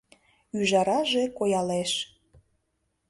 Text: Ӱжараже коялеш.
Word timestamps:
Ӱжараже 0.57 1.23
коялеш. 1.37 1.91